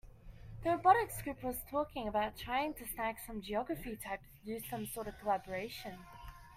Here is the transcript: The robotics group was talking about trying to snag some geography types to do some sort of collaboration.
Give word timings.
The 0.63 0.71
robotics 0.71 1.21
group 1.21 1.43
was 1.43 1.57
talking 1.69 2.07
about 2.07 2.35
trying 2.35 2.73
to 2.73 2.87
snag 2.87 3.17
some 3.27 3.39
geography 3.39 3.97
types 3.97 4.25
to 4.39 4.45
do 4.47 4.65
some 4.67 4.87
sort 4.87 5.07
of 5.07 5.19
collaboration. 5.19 5.95